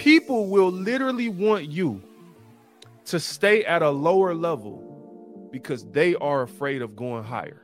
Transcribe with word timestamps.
people 0.00 0.46
will 0.46 0.72
literally 0.72 1.28
want 1.28 1.68
you 1.68 2.00
to 3.04 3.20
stay 3.20 3.62
at 3.66 3.82
a 3.82 3.90
lower 3.90 4.34
level 4.34 5.48
because 5.52 5.84
they 5.90 6.14
are 6.14 6.40
afraid 6.40 6.80
of 6.80 6.96
going 6.96 7.22
higher. 7.22 7.62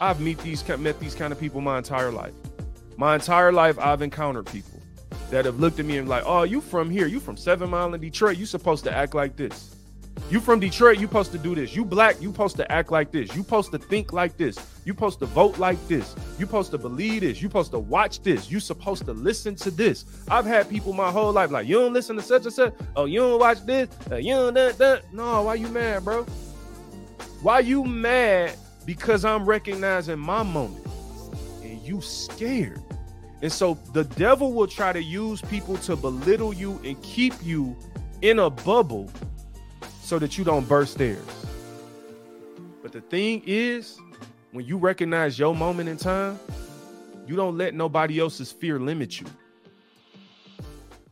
I've 0.00 0.20
meet 0.20 0.38
these 0.38 0.66
met 0.78 1.00
these 1.00 1.16
kind 1.16 1.32
of 1.32 1.40
people 1.40 1.60
my 1.60 1.78
entire 1.78 2.12
life. 2.12 2.34
My 2.96 3.16
entire 3.16 3.50
life, 3.50 3.76
I've 3.76 4.02
encountered 4.02 4.46
people 4.46 4.80
that 5.30 5.44
have 5.46 5.58
looked 5.58 5.80
at 5.80 5.86
me 5.86 5.98
and 5.98 6.08
like, 6.08 6.22
"Oh, 6.24 6.44
you 6.44 6.60
from 6.60 6.90
here? 6.90 7.08
You 7.08 7.18
from 7.18 7.36
Seven 7.36 7.70
Mile 7.70 7.92
in 7.92 8.00
Detroit? 8.00 8.36
You 8.36 8.46
supposed 8.46 8.84
to 8.84 8.92
act 8.92 9.12
like 9.12 9.34
this." 9.34 9.75
You 10.28 10.40
from 10.40 10.58
Detroit, 10.58 10.98
you 10.98 11.06
supposed 11.06 11.30
to 11.32 11.38
do 11.38 11.54
this. 11.54 11.76
You 11.76 11.84
black, 11.84 12.20
you 12.20 12.32
supposed 12.32 12.56
to 12.56 12.72
act 12.72 12.90
like 12.90 13.12
this. 13.12 13.28
You 13.36 13.42
supposed 13.42 13.70
to 13.70 13.78
think 13.78 14.12
like 14.12 14.36
this. 14.36 14.58
You 14.84 14.92
supposed 14.92 15.20
to 15.20 15.26
vote 15.26 15.58
like 15.58 15.78
this. 15.86 16.16
You 16.36 16.46
supposed 16.46 16.72
to 16.72 16.78
believe 16.78 17.20
this. 17.20 17.40
You 17.40 17.48
supposed 17.48 17.70
to 17.70 17.78
watch 17.78 18.20
this. 18.22 18.50
You 18.50 18.58
supposed 18.58 19.04
to 19.04 19.12
listen 19.12 19.54
to 19.56 19.70
this. 19.70 20.04
I've 20.28 20.44
had 20.44 20.68
people 20.68 20.92
my 20.92 21.12
whole 21.12 21.32
life 21.32 21.52
like, 21.52 21.68
you 21.68 21.76
don't 21.76 21.92
listen 21.92 22.16
to 22.16 22.22
such 22.22 22.42
and 22.42 22.52
such. 22.52 22.74
Oh, 22.96 23.04
you 23.04 23.20
don't 23.20 23.38
watch 23.38 23.64
this. 23.64 23.88
Uh, 24.10 24.16
you 24.16 24.34
don't 24.34 24.54
that, 24.54 24.78
that. 24.78 25.14
No, 25.14 25.42
why 25.42 25.54
you 25.54 25.68
mad, 25.68 26.04
bro? 26.04 26.24
Why 27.42 27.60
you 27.60 27.84
mad? 27.84 28.56
Because 28.84 29.24
I'm 29.24 29.44
recognizing 29.44 30.18
my 30.18 30.42
moment 30.42 30.84
and 31.62 31.80
you 31.82 32.00
scared. 32.00 32.82
And 33.42 33.52
so 33.52 33.74
the 33.92 34.02
devil 34.02 34.52
will 34.52 34.66
try 34.66 34.92
to 34.92 35.02
use 35.02 35.40
people 35.40 35.76
to 35.78 35.94
belittle 35.94 36.52
you 36.52 36.80
and 36.84 37.00
keep 37.04 37.34
you 37.44 37.76
in 38.22 38.40
a 38.40 38.50
bubble 38.50 39.08
so 40.06 40.20
that 40.20 40.38
you 40.38 40.44
don't 40.44 40.68
burst 40.68 40.98
theirs. 40.98 41.18
But 42.80 42.92
the 42.92 43.00
thing 43.00 43.42
is, 43.44 43.98
when 44.52 44.64
you 44.64 44.78
recognize 44.78 45.36
your 45.36 45.52
moment 45.52 45.88
in 45.88 45.96
time, 45.96 46.38
you 47.26 47.34
don't 47.34 47.58
let 47.58 47.74
nobody 47.74 48.20
else's 48.20 48.52
fear 48.52 48.78
limit 48.78 49.20
you. 49.20 49.26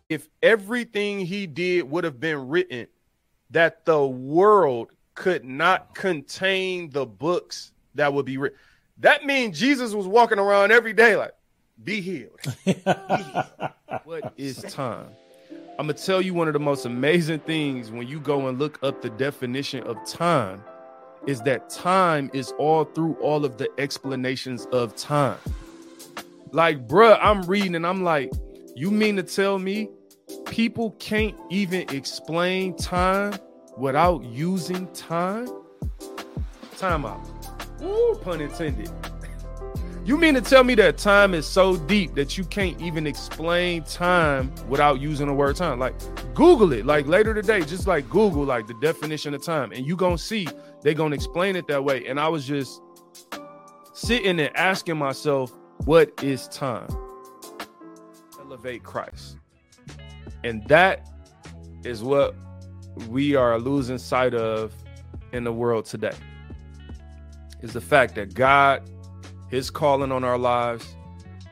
If 0.09 0.29
everything 0.45 1.27
he 1.27 1.49
did 1.49 1.91
would 1.91 2.05
have 2.05 2.21
been 2.21 2.47
written, 2.47 2.87
that 3.51 3.85
the 3.85 4.07
world 4.07 4.93
could 5.17 5.45
not 5.45 5.97
contain 5.97 6.91
the 6.91 7.05
books 7.05 7.73
that 7.97 8.15
would 8.15 8.27
be 8.27 8.37
written. 8.37 8.59
That 8.99 9.25
means 9.25 9.59
Jesus 9.59 9.93
was 9.93 10.07
walking 10.07 10.39
around 10.39 10.71
every 10.71 10.93
day 10.93 11.17
like, 11.17 11.35
be 11.83 12.01
healed. 12.01 12.39
Be 12.65 12.75
healed. 12.75 13.47
what 14.05 14.33
is 14.37 14.63
time? 14.63 15.09
I'm 15.77 15.87
gonna 15.87 15.95
tell 15.95 16.23
you 16.23 16.35
one 16.35 16.47
of 16.47 16.53
the 16.53 16.61
most 16.61 16.87
amazing 16.87 17.41
things 17.41 17.91
when 17.91 18.07
you 18.07 18.21
go 18.21 18.47
and 18.47 18.61
look 18.61 18.79
up 18.85 19.03
the 19.03 19.11
definition 19.11 19.83
of 19.85 19.97
time 20.07 20.63
is 21.27 21.41
that 21.43 21.69
time 21.69 22.31
is 22.33 22.53
all 22.59 22.85
through 22.85 23.15
all 23.15 23.45
of 23.45 23.59
the 23.59 23.69
explanations 23.79 24.67
of 24.67 24.95
time. 24.95 25.39
Like, 26.53 26.87
bruh, 26.87 27.19
I'm 27.21 27.43
reading 27.43 27.75
and 27.75 27.85
I'm 27.85 28.05
like, 28.05 28.31
you 28.77 28.93
mean 28.93 29.17
to 29.17 29.25
tell 29.25 29.59
me 29.59 29.89
people 30.47 30.93
can't 31.01 31.35
even 31.51 31.89
explain 31.91 32.77
time 32.77 33.35
without 33.77 34.23
using 34.23 34.87
time? 34.93 35.49
Time 36.79 37.05
out. 37.05 37.27
Ooh, 37.83 38.17
pun 38.23 38.41
intended. 38.41 38.91
You 40.05 40.19
mean 40.19 40.35
to 40.35 40.43
tell 40.43 40.65
me 40.65 40.75
that 40.75 40.99
time 40.99 41.33
is 41.33 41.47
so 41.47 41.79
deep 41.79 42.15
that 42.15 42.37
you 42.37 42.45
can't 42.45 42.79
even 42.79 43.07
explain 43.07 43.85
time 43.85 44.55
without 44.69 45.01
using 45.01 45.29
the 45.29 45.33
word 45.33 45.57
time? 45.57 45.79
Like 45.79 45.95
Google 46.35 46.75
it. 46.75 46.85
Like 46.85 47.07
later 47.07 47.33
today, 47.33 47.63
just 47.63 47.87
like 47.87 48.11
Google 48.11 48.45
like 48.45 48.67
the 48.67 48.75
definition 48.75 49.33
of 49.33 49.43
time, 49.43 49.73
and 49.73 49.87
you 49.87 49.97
gonna 49.97 50.19
see 50.19 50.47
they 50.83 50.93
gonna 50.93 51.15
explain 51.15 51.57
it 51.57 51.67
that 51.69 51.83
way. 51.83 52.07
And 52.07 52.21
I 52.21 52.29
was 52.29 52.47
just 52.47 52.83
sitting 53.95 54.39
and 54.41 54.55
asking 54.55 54.99
myself, 54.99 55.51
what 55.87 56.13
is 56.23 56.49
time? 56.49 56.89
Elevate 58.39 58.83
Christ. 58.83 59.39
And 60.43 60.69
that 60.69 61.09
is 61.83 62.03
what 62.03 62.35
we 63.09 63.37
are 63.37 63.59
losing 63.59 63.97
sight 63.97 64.35
of 64.35 64.75
in 65.33 65.45
the 65.45 65.53
world 65.53 65.87
today. 65.87 66.13
Is 67.63 67.73
the 67.73 67.81
fact 67.81 68.17
that 68.17 68.35
God 68.35 68.83
his 69.49 69.71
calling 69.71 70.13
on 70.13 70.25
our 70.25 70.39
lives, 70.39 70.97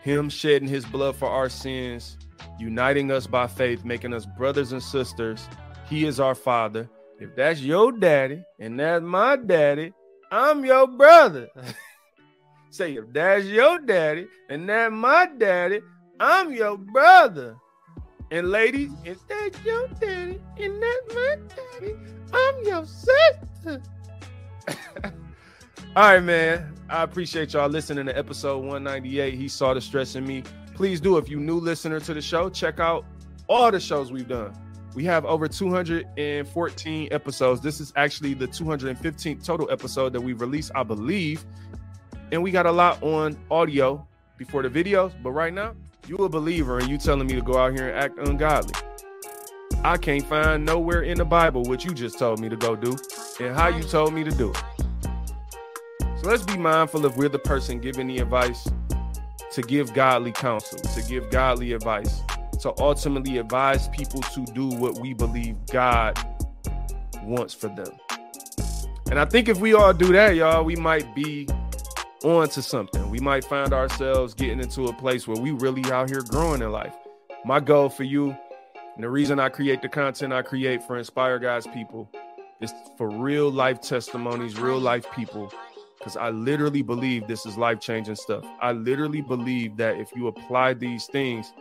him 0.03 0.29
shedding 0.29 0.69
his 0.69 0.85
blood 0.85 1.17
for 1.17 1.29
our 1.29 1.49
sins, 1.49 2.17
uniting 2.59 3.11
us 3.11 3.27
by 3.27 3.47
faith, 3.47 3.85
making 3.85 4.13
us 4.13 4.27
brothers 4.27 4.73
and 4.73 4.83
sisters. 4.83 5.49
He 5.89 6.05
is 6.05 6.21
our 6.21 6.35
father. 6.35 6.89
If 7.21 7.37
that's 7.37 7.61
your 7.61 7.93
daddy 7.93 8.43
and 8.59 8.79
that's 8.81 9.05
my 9.05 9.37
daddy, 9.37 9.93
I'm 10.31 10.65
your 10.65 10.87
brother. 10.87 11.49
Say, 12.71 12.95
if 12.97 13.13
that's 13.13 13.45
your 13.45 13.79
daddy 13.79 14.27
and 14.49 14.69
that's 14.69 14.93
my 14.93 15.29
daddy, 15.39 15.81
I'm 16.19 16.53
your 16.53 16.79
brother. 16.79 17.57
And 18.31 18.51
ladies, 18.51 18.91
if 19.05 19.19
that's 19.29 19.63
your 19.63 19.89
daddy 20.01 20.41
and 20.59 20.83
that's 20.83 21.15
my 21.15 21.37
daddy, 21.55 21.95
I'm 22.33 22.65
your 22.65 22.87
sister. 22.87 23.83
All 25.95 26.05
right, 26.05 26.23
man. 26.23 26.73
I 26.89 27.03
appreciate 27.03 27.53
y'all 27.53 27.69
listening 27.69 28.07
to 28.07 28.17
episode 28.17 28.61
198. 28.61 29.35
He 29.35 29.47
saw 29.47 29.75
the 29.75 29.81
stress 29.83 30.15
in 30.15 30.27
me. 30.27 30.43
Please 30.75 31.03
do, 31.03 31.19
if 31.19 31.29
you 31.29 31.39
new 31.39 31.61
listener 31.61 32.01
to 32.01 32.15
the 32.15 32.23
show, 32.23 32.49
check 32.49 32.81
out 32.81 33.05
all 33.47 33.71
the 33.71 33.79
shows 33.79 34.11
we've 34.11 34.27
done. 34.27 34.55
We 34.95 35.05
have 35.05 35.27
over 35.27 35.49
214 35.49 37.09
episodes. 37.11 37.61
This 37.61 37.79
is 37.79 37.93
actually 37.95 38.33
the 38.33 38.49
215th 38.49 39.45
total 39.45 39.71
episode 39.71 40.15
that 40.15 40.21
we've 40.23 40.41
released, 40.41 40.73
I 40.75 40.83
believe. 40.83 41.45
And 42.31 42.43
we 42.43 42.53
got 42.53 42.65
a 42.65 42.73
lot 42.73 43.03
on 43.03 43.37
audio 43.51 44.07
before 44.39 44.63
the 44.63 44.71
videos. 44.71 45.13
But 45.23 45.33
right 45.33 45.53
now, 45.53 45.75
you 46.09 46.17
a 46.17 46.29
believer 46.31 46.79
and 46.79 46.89
you 46.89 46.97
telling 46.97 47.27
me 47.27 47.35
to 47.35 47.43
go 47.43 47.59
out 47.59 47.75
here 47.75 47.91
and 47.91 47.99
act 47.99 48.19
ungodly. 48.19 48.73
I 49.85 49.99
can't 49.99 50.25
find 50.25 50.65
nowhere 50.65 51.03
in 51.03 51.19
the 51.19 51.27
Bible 51.27 51.65
what 51.65 51.85
you 51.85 51.93
just 51.93 52.19
told 52.19 52.41
me 52.41 52.49
to 52.49 52.57
go 52.57 52.77
do 52.77 52.97
and 53.41 53.55
how 53.55 53.69
you 53.69 53.83
told 53.83 54.15
me 54.15 54.25
to 54.25 54.31
do 54.31 54.53
it. 54.53 54.63
So 56.23 56.29
let's 56.29 56.45
be 56.45 56.57
mindful 56.57 57.05
if 57.05 57.17
we're 57.17 57.29
the 57.29 57.41
person 57.41 57.81
giving 57.81 58.07
the 58.07 58.19
advice 58.19 58.69
to 59.51 59.61
give 59.61 59.93
godly 59.93 60.31
counsel, 60.31 60.79
to 60.79 61.03
give 61.09 61.29
godly 61.31 61.73
advice, 61.73 62.23
to 62.61 62.73
ultimately 62.79 63.39
advise 63.39 63.89
people 63.89 64.21
to 64.21 64.45
do 64.45 64.69
what 64.69 65.01
we 65.01 65.15
believe 65.15 65.57
God 65.67 66.17
wants 67.25 67.55
for 67.55 67.67
them. 67.71 67.91
And 69.11 69.19
I 69.19 69.25
think 69.25 69.49
if 69.49 69.59
we 69.59 69.75
all 69.75 69.93
do 69.93 70.13
that, 70.13 70.37
y'all, 70.37 70.63
we 70.63 70.77
might 70.77 71.13
be 71.13 71.49
on 72.23 72.49
to 72.51 72.63
something. 72.63 73.11
We 73.11 73.19
might 73.19 73.45
find 73.45 73.73
ourselves 73.73 74.33
getting 74.33 74.61
into 74.61 74.87
a 74.87 74.93
place 74.93 75.27
where 75.27 75.41
we 75.43 75.51
really 75.51 75.91
out 75.91 76.09
here 76.09 76.23
growing 76.23 76.63
in 76.63 76.71
life. 76.71 76.95
My 77.45 77.59
goal 77.59 77.89
for 77.89 78.05
you, 78.05 78.31
and 78.95 79.03
the 79.03 79.11
reason 79.11 79.41
I 79.41 79.49
create 79.49 79.83
the 79.83 79.89
content 79.89 80.33
I 80.33 80.43
create 80.43 80.85
for 80.85 80.97
Inspire 80.97 81.41
God's 81.41 81.67
people 81.67 82.09
is 82.61 82.73
for 82.97 83.11
real 83.11 83.51
life 83.51 83.81
testimonies, 83.81 84.57
real 84.57 84.79
life 84.79 85.05
people 85.17 85.53
because 86.03 86.17
I 86.17 86.31
literally 86.31 86.83
believe 86.83 87.29
this 87.29 87.47
is 87.47 87.57
life 87.57 87.79
changing 87.79 88.17
stuff. 88.17 88.45
I 88.61 88.73
literally 88.73 89.21
believe 89.21 89.77
that 89.77 89.99
if 89.99 90.11
you 90.17 90.27
apply 90.27 90.75
these 90.75 91.07
things, 91.07 91.53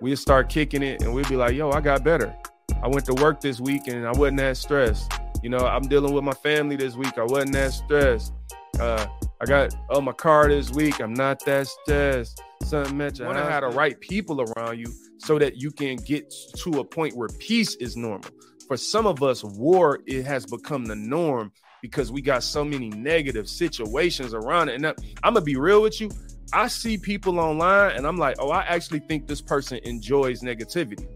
we'll 0.00 0.16
start 0.16 0.48
kicking 0.48 0.82
it 0.82 1.02
and 1.02 1.12
we'll 1.12 1.28
be 1.28 1.36
like, 1.36 1.54
yo, 1.54 1.70
I 1.70 1.82
got 1.82 2.02
better. 2.02 2.34
I 2.82 2.88
went 2.88 3.04
to 3.06 3.14
work 3.22 3.42
this 3.42 3.60
week 3.60 3.88
and 3.88 4.06
I 4.06 4.12
wasn't 4.12 4.38
that 4.38 4.56
stressed. 4.56 5.12
You 5.42 5.50
know, 5.50 5.58
I'm 5.58 5.82
dealing 5.82 6.14
with 6.14 6.24
my 6.24 6.32
family 6.32 6.76
this 6.76 6.96
week. 6.96 7.18
I 7.18 7.24
wasn't 7.24 7.52
that 7.52 7.72
stressed. 7.72 8.32
Uh, 8.78 9.06
I 9.38 9.44
got 9.44 9.74
oh 9.90 10.00
my 10.00 10.12
car 10.12 10.48
this 10.48 10.70
week. 10.70 11.00
I'm 11.00 11.12
not 11.12 11.44
that 11.44 11.66
stressed. 11.66 12.42
Something 12.62 12.96
mentioned. 12.96 13.26
Want 13.26 13.38
to 13.38 13.44
have 13.44 13.62
the 13.62 13.76
right 13.76 14.00
people 14.00 14.40
around 14.40 14.78
you 14.78 14.90
so 15.18 15.38
that 15.38 15.60
you 15.60 15.70
can 15.70 15.96
get 15.96 16.32
to 16.56 16.80
a 16.80 16.84
point 16.84 17.16
where 17.16 17.28
peace 17.38 17.74
is 17.76 17.98
normal. 17.98 18.30
For 18.66 18.78
some 18.78 19.06
of 19.06 19.22
us, 19.22 19.44
war 19.44 20.00
it 20.06 20.24
has 20.24 20.46
become 20.46 20.86
the 20.86 20.96
norm 20.96 21.52
because 21.82 22.12
we 22.12 22.22
got 22.22 22.42
so 22.42 22.64
many 22.64 22.90
negative 22.90 23.48
situations 23.48 24.34
around 24.34 24.68
it. 24.68 24.74
And 24.76 24.86
I'm 24.86 25.34
gonna 25.34 25.40
be 25.40 25.56
real 25.56 25.82
with 25.82 26.00
you. 26.00 26.10
I 26.52 26.68
see 26.68 26.98
people 26.98 27.38
online 27.38 27.92
and 27.92 28.06
I'm 28.06 28.16
like, 28.16 28.36
oh, 28.38 28.50
I 28.50 28.62
actually 28.62 29.00
think 29.00 29.26
this 29.26 29.40
person 29.40 29.78
enjoys 29.84 30.42
negativity. 30.42 31.06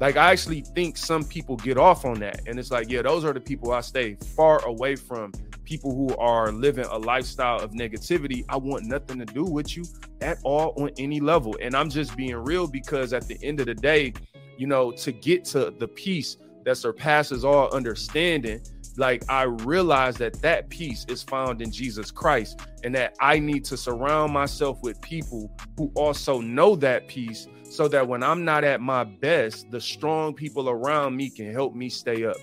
Like 0.00 0.16
I 0.16 0.30
actually 0.30 0.60
think 0.60 0.96
some 0.96 1.24
people 1.24 1.56
get 1.56 1.78
off 1.78 2.04
on 2.04 2.20
that. 2.20 2.42
And 2.46 2.58
it's 2.58 2.70
like, 2.70 2.90
yeah, 2.90 3.02
those 3.02 3.24
are 3.24 3.32
the 3.32 3.40
people 3.40 3.72
I 3.72 3.80
stay 3.80 4.16
far 4.36 4.64
away 4.66 4.96
from. 4.96 5.32
People 5.64 5.94
who 5.96 6.16
are 6.16 6.52
living 6.52 6.84
a 6.84 6.98
lifestyle 6.98 7.58
of 7.58 7.72
negativity. 7.72 8.44
I 8.48 8.56
want 8.56 8.84
nothing 8.84 9.18
to 9.18 9.24
do 9.24 9.42
with 9.42 9.76
you 9.76 9.84
at 10.20 10.38
all 10.44 10.74
on 10.80 10.90
any 10.98 11.18
level. 11.18 11.56
And 11.60 11.74
I'm 11.74 11.90
just 11.90 12.16
being 12.16 12.36
real 12.36 12.68
because 12.68 13.12
at 13.12 13.26
the 13.26 13.36
end 13.42 13.58
of 13.58 13.66
the 13.66 13.74
day, 13.74 14.12
you 14.56 14.66
know, 14.66 14.92
to 14.92 15.10
get 15.10 15.44
to 15.46 15.72
the 15.76 15.88
peace 15.88 16.36
that 16.64 16.76
surpasses 16.76 17.44
all 17.44 17.68
understanding, 17.74 18.60
like 18.98 19.22
I 19.28 19.42
realize 19.42 20.16
that 20.16 20.40
that 20.42 20.68
peace 20.68 21.04
is 21.08 21.22
found 21.22 21.62
in 21.62 21.70
Jesus 21.70 22.10
Christ 22.10 22.60
and 22.84 22.94
that 22.94 23.14
I 23.20 23.38
need 23.38 23.64
to 23.66 23.76
surround 23.76 24.32
myself 24.32 24.80
with 24.82 25.00
people 25.00 25.50
who 25.76 25.90
also 25.94 26.40
know 26.40 26.76
that 26.76 27.08
peace 27.08 27.48
so 27.64 27.88
that 27.88 28.06
when 28.06 28.22
I'm 28.22 28.44
not 28.44 28.64
at 28.64 28.80
my 28.80 29.04
best, 29.04 29.70
the 29.70 29.80
strong 29.80 30.34
people 30.34 30.70
around 30.70 31.16
me 31.16 31.30
can 31.30 31.52
help 31.52 31.74
me 31.74 31.88
stay 31.88 32.24
up. 32.24 32.36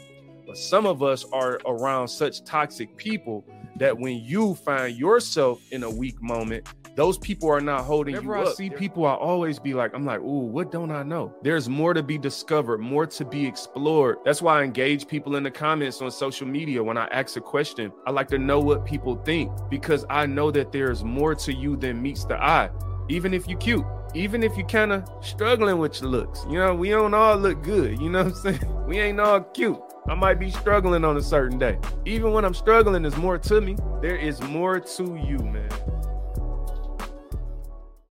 But 0.46 0.58
some 0.58 0.86
of 0.86 1.02
us 1.02 1.26
are 1.32 1.60
around 1.66 2.08
such 2.10 2.44
toxic 2.44 2.96
people 2.98 3.46
that 3.78 3.98
when 3.98 4.18
you 4.24 4.56
find 4.56 4.96
yourself 4.96 5.62
in 5.72 5.84
a 5.84 5.90
weak 5.90 6.22
moment, 6.22 6.68
those 6.96 7.18
people 7.18 7.50
are 7.50 7.62
not 7.62 7.86
holding 7.86 8.14
Whenever 8.16 8.36
you 8.36 8.44
I 8.44 8.50
up. 8.50 8.56
see 8.56 8.70
people, 8.70 9.06
I 9.06 9.14
always 9.14 9.58
be 9.58 9.74
like, 9.74 9.94
I'm 9.96 10.06
like, 10.06 10.20
ooh, 10.20 10.46
what 10.46 10.72
don't 10.72 10.92
I 10.92 11.02
know? 11.02 11.34
There's 11.42 11.68
more 11.68 11.94
to 11.94 12.04
be 12.04 12.18
discovered, 12.18 12.80
more 12.80 13.08
to 13.08 13.26
be 13.26 13.46
explored. 13.46 14.18
That's 14.24 14.42
why 14.42 14.62
I 14.62 14.64
engage 14.64 15.08
people 15.08 15.36
in 15.36 15.44
the 15.44 15.52
comments 15.52 16.02
on 16.02 16.12
social 16.12 16.48
media. 16.48 16.84
When 16.84 16.98
I 16.98 17.06
ask 17.08 17.36
a 17.36 17.42
question, 17.42 17.92
I 18.06 18.12
like 18.12 18.28
to 18.30 18.38
know 18.38 18.60
what 18.60 18.86
people 18.86 19.16
think 19.16 19.52
because 19.70 20.06
I 20.10 20.28
know 20.28 20.52
that 20.52 20.72
there's 20.72 21.04
more 21.04 21.34
to 21.36 21.54
you 21.54 21.76
than 21.76 22.02
meets 22.02 22.26
the 22.26 22.36
eye, 22.36 22.70
even 23.10 23.34
if 23.34 23.48
you're 23.48 23.60
cute 23.60 23.86
even 24.16 24.44
if 24.44 24.56
you're 24.56 24.68
kind 24.68 24.92
of 24.92 25.10
struggling 25.22 25.80
with 25.80 26.00
your 26.02 26.10
looks, 26.10 26.46
you 26.50 26.58
know, 26.60 26.76
we 26.76 26.90
don't 26.90 27.14
all 27.14 27.36
look 27.36 27.64
good. 27.64 28.00
You 28.00 28.10
know 28.10 28.26
what 28.26 28.34
I'm 28.46 28.60
saying? 28.60 28.78
We 28.86 29.00
ain't 29.00 29.20
all 29.20 29.42
cute. 29.42 29.80
I 30.08 30.16
might 30.16 30.40
be 30.40 30.52
struggling 30.52 31.06
on 31.06 31.16
a 31.16 31.22
certain 31.22 31.58
day. 31.58 31.80
Even 32.06 32.34
when 32.34 32.44
I'm 32.44 32.54
struggling, 32.54 33.04
there's 33.04 33.16
more 33.16 33.38
to 33.38 33.62
me. 33.62 33.78
There 34.02 34.18
is 34.18 34.42
more 34.42 34.80
to 34.80 35.04
you, 35.16 35.38
man. 35.38 35.70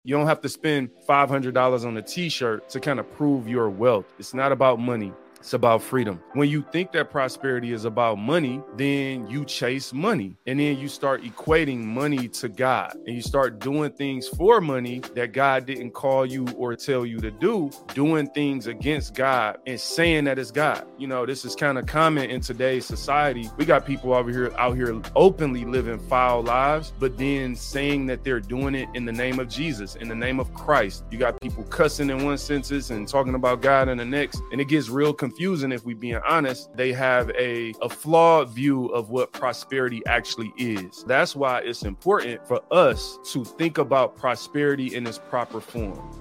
You 0.03 0.15
don't 0.15 0.27
have 0.27 0.41
to 0.41 0.49
spend 0.49 0.89
$500 1.07 1.85
on 1.85 1.97
a 1.97 2.01
t 2.01 2.29
shirt 2.29 2.69
to 2.69 2.79
kind 2.79 2.99
of 2.99 3.11
prove 3.11 3.47
your 3.47 3.69
wealth. 3.69 4.05
It's 4.17 4.33
not 4.33 4.51
about 4.51 4.79
money. 4.79 5.11
It's 5.41 5.53
about 5.53 5.81
freedom. 5.81 6.21
When 6.33 6.49
you 6.49 6.63
think 6.71 6.91
that 6.91 7.09
prosperity 7.09 7.73
is 7.73 7.83
about 7.85 8.19
money, 8.19 8.61
then 8.77 9.25
you 9.27 9.43
chase 9.43 9.91
money. 9.91 10.35
And 10.45 10.59
then 10.59 10.77
you 10.77 10.87
start 10.87 11.23
equating 11.23 11.83
money 11.83 12.27
to 12.27 12.47
God. 12.47 12.93
And 13.07 13.15
you 13.15 13.23
start 13.23 13.57
doing 13.57 13.91
things 13.91 14.27
for 14.27 14.61
money 14.61 14.99
that 15.15 15.33
God 15.33 15.65
didn't 15.65 15.91
call 15.91 16.27
you 16.27 16.47
or 16.55 16.75
tell 16.75 17.07
you 17.07 17.19
to 17.21 17.31
do, 17.31 17.71
doing 17.95 18.27
things 18.29 18.67
against 18.67 19.15
God 19.15 19.57
and 19.65 19.79
saying 19.79 20.25
that 20.25 20.37
it's 20.37 20.51
God. 20.51 20.85
You 20.99 21.07
know, 21.07 21.25
this 21.25 21.43
is 21.43 21.55
kind 21.55 21.79
of 21.79 21.87
common 21.87 22.29
in 22.29 22.41
today's 22.41 22.85
society. 22.85 23.49
We 23.57 23.65
got 23.65 23.83
people 23.83 24.13
over 24.13 24.29
here 24.29 24.53
out 24.59 24.75
here 24.75 25.01
openly 25.15 25.65
living 25.65 25.97
foul 26.07 26.43
lives, 26.43 26.93
but 26.99 27.17
then 27.17 27.55
saying 27.55 28.05
that 28.05 28.23
they're 28.23 28.39
doing 28.39 28.75
it 28.75 28.89
in 28.93 29.05
the 29.05 29.11
name 29.11 29.39
of 29.39 29.49
Jesus, 29.49 29.95
in 29.95 30.07
the 30.07 30.15
name 30.15 30.39
of 30.39 30.53
Christ. 30.53 31.03
You 31.09 31.17
got 31.17 31.41
people 31.41 31.63
cussing 31.63 32.11
in 32.11 32.23
one 32.23 32.37
sentence 32.37 32.91
and 32.91 33.07
talking 33.07 33.33
about 33.33 33.63
God 33.63 33.89
in 33.89 33.97
the 33.97 34.05
next. 34.05 34.39
And 34.51 34.61
it 34.61 34.67
gets 34.67 34.87
real 34.87 35.13
confusing 35.13 35.30
confusing 35.31 35.71
if 35.71 35.85
we 35.85 35.93
being 35.93 36.19
honest. 36.27 36.75
They 36.75 36.91
have 36.91 37.29
a, 37.31 37.73
a 37.81 37.87
flawed 37.87 38.49
view 38.49 38.87
of 38.87 39.11
what 39.11 39.31
prosperity 39.31 40.01
actually 40.05 40.51
is. 40.57 41.05
That's 41.07 41.37
why 41.37 41.59
it's 41.59 41.83
important 41.83 42.45
for 42.45 42.61
us 42.69 43.17
to 43.31 43.45
think 43.45 43.77
about 43.77 44.17
prosperity 44.17 44.93
in 44.93 45.07
its 45.07 45.17
proper 45.17 45.61
form. 45.61 46.17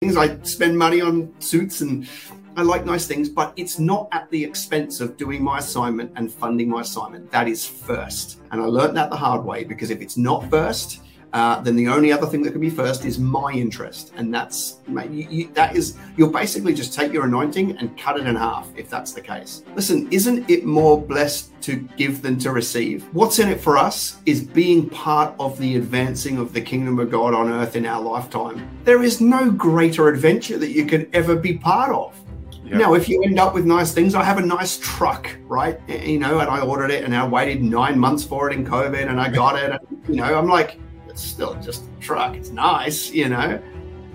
Things 0.00 0.16
I 0.16 0.42
spend 0.42 0.76
money 0.76 1.00
on 1.00 1.32
suits 1.40 1.80
and 1.80 2.08
I 2.56 2.62
like 2.62 2.84
nice 2.84 3.06
things, 3.06 3.28
but 3.28 3.52
it's 3.56 3.78
not 3.78 4.08
at 4.10 4.28
the 4.30 4.42
expense 4.42 5.00
of 5.00 5.16
doing 5.16 5.44
my 5.44 5.58
assignment 5.58 6.10
and 6.16 6.30
funding 6.30 6.68
my 6.70 6.80
assignment. 6.80 7.30
That 7.30 7.46
is 7.46 7.64
first. 7.64 8.40
And 8.50 8.60
I 8.60 8.64
learned 8.64 8.96
that 8.96 9.10
the 9.10 9.16
hard 9.16 9.44
way 9.44 9.62
because 9.62 9.90
if 9.90 10.00
it's 10.00 10.16
not 10.16 10.50
first, 10.50 11.03
uh, 11.34 11.60
then 11.60 11.74
the 11.74 11.88
only 11.88 12.12
other 12.12 12.28
thing 12.28 12.42
that 12.42 12.52
can 12.52 12.60
be 12.60 12.70
first 12.70 13.04
is 13.04 13.18
my 13.18 13.50
interest, 13.50 14.12
and 14.16 14.32
that's 14.32 14.78
you, 14.86 15.26
you, 15.28 15.48
that 15.54 15.74
is 15.74 15.98
you'll 16.16 16.30
basically 16.30 16.72
just 16.72 16.94
take 16.94 17.12
your 17.12 17.24
anointing 17.24 17.76
and 17.78 17.98
cut 17.98 18.16
it 18.20 18.24
in 18.28 18.36
half 18.36 18.68
if 18.76 18.88
that's 18.88 19.12
the 19.12 19.20
case. 19.20 19.64
Listen, 19.74 20.06
isn't 20.12 20.48
it 20.48 20.64
more 20.64 21.00
blessed 21.00 21.50
to 21.62 21.76
give 21.96 22.22
than 22.22 22.38
to 22.38 22.52
receive? 22.52 23.02
What's 23.12 23.40
in 23.40 23.48
it 23.48 23.60
for 23.60 23.76
us 23.76 24.18
is 24.26 24.44
being 24.44 24.88
part 24.88 25.34
of 25.40 25.58
the 25.58 25.74
advancing 25.74 26.38
of 26.38 26.52
the 26.52 26.60
kingdom 26.60 27.00
of 27.00 27.10
God 27.10 27.34
on 27.34 27.50
earth 27.50 27.74
in 27.74 27.84
our 27.84 28.00
lifetime. 28.00 28.70
There 28.84 29.02
is 29.02 29.20
no 29.20 29.50
greater 29.50 30.06
adventure 30.06 30.56
that 30.58 30.70
you 30.70 30.86
could 30.86 31.10
ever 31.12 31.34
be 31.34 31.58
part 31.58 31.90
of. 31.90 32.16
Yep. 32.64 32.74
Now, 32.74 32.94
if 32.94 33.08
you 33.08 33.20
end 33.24 33.40
up 33.40 33.54
with 33.54 33.64
nice 33.64 33.92
things, 33.92 34.14
I 34.14 34.22
have 34.22 34.38
a 34.38 34.46
nice 34.46 34.78
truck, 34.78 35.28
right? 35.48 35.80
You 35.88 36.20
know, 36.20 36.38
and 36.38 36.48
I 36.48 36.60
ordered 36.60 36.92
it 36.92 37.02
and 37.02 37.14
I 37.14 37.26
waited 37.26 37.60
nine 37.62 37.98
months 37.98 38.22
for 38.22 38.48
it 38.48 38.54
in 38.54 38.64
COVID 38.64 39.08
and 39.08 39.20
I 39.20 39.28
got 39.28 39.56
it. 39.56 39.72
And, 39.72 40.08
you 40.08 40.16
know, 40.16 40.38
I'm 40.38 40.48
like, 40.48 40.78
it's 41.14 41.22
still 41.22 41.54
just 41.62 41.84
a 41.84 42.00
truck. 42.00 42.34
It's 42.34 42.50
nice, 42.50 43.12
you 43.12 43.28
know, 43.28 43.62